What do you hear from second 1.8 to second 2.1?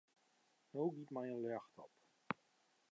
op.